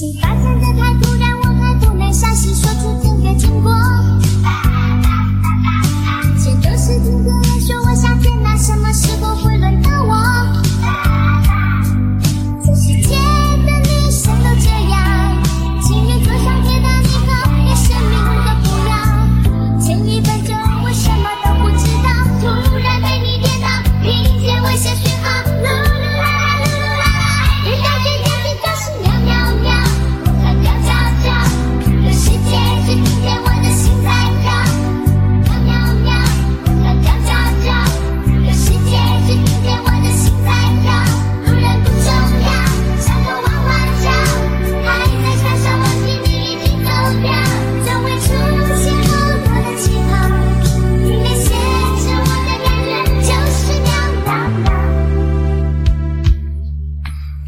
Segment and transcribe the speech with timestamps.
[0.00, 2.59] 情发生的太突然，我还不能相信。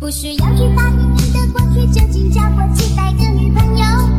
[0.03, 4.12] 不需要去把你的过去究竟交过几百个女朋友。